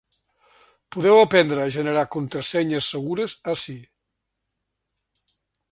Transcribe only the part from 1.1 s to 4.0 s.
aprendre a generar contrasenyes segures ací.